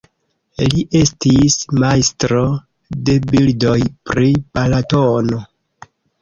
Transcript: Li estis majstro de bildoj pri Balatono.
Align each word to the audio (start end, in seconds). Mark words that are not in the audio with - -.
Li 0.69 0.83
estis 0.99 1.57
majstro 1.83 2.41
de 3.11 3.19
bildoj 3.33 3.75
pri 4.11 4.27
Balatono. 4.59 5.45